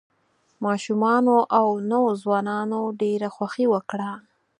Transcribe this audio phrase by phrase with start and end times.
[0.65, 4.11] ماشومانو او نوو ځوانانو ډېره خوښي وکړه.